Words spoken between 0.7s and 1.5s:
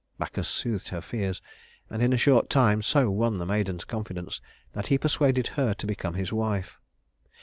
her fears,